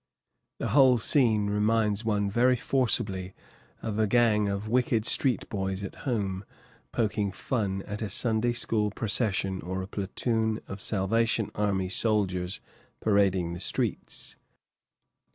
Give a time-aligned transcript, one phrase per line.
[0.57, 3.35] The whole scene reminds one very forcibly
[3.83, 6.43] of a gang of wicked street boys at home,
[6.91, 12.59] poking fun at a Sunday school procession or a platoon of Salvation Army soldiers
[12.99, 14.37] parading the streets.